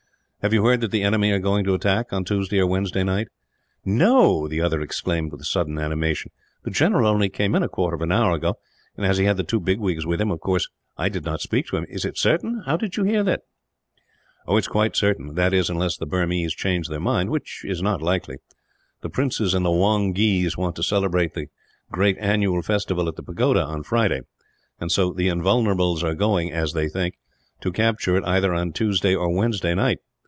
[0.43, 3.27] "Have you heard that the enemy are going to attack, on Tuesday or Wednesday night?"
[3.85, 6.31] "No!" the other exclaimed, with a sudden animation.
[6.63, 8.55] "The general only came in a quarter of an hour ago
[8.97, 10.67] and, as he had the two bigwigs with him, of course
[10.97, 11.85] I did not speak to him.
[11.87, 12.63] Is it certain?
[12.65, 13.41] How did you hear it?"
[14.49, 18.01] "It is quite certain that is, unless the Burmese change their mind, which is not
[18.01, 18.37] likely.
[19.01, 21.49] The princes want to celebrate the
[21.91, 24.21] great annual festival at the pagoda, on Friday;
[24.79, 27.19] and so the Invulnerables are going, as they think,
[27.59, 29.99] to capture it either on Tuesday or Wednesday night.